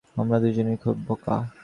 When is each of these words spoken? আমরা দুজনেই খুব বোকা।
আমরা 0.15 0.37
দুজনেই 0.43 0.77
খুব 0.77 0.95
বোকা। 1.07 1.35